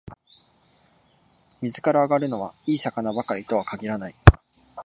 [1.61, 4.15] 水から揚がるのは、いい魚ばかりとは限らない